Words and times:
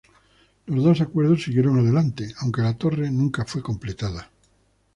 Los 0.65 0.83
dos 0.83 0.99
acuerdos 1.01 1.43
siguieron 1.43 1.77
adelante, 1.77 2.33
aunque 2.39 2.63
la 2.63 2.73
torre 2.75 3.11
nunca 3.11 3.45
fue 3.45 3.61
completada. 3.61 4.31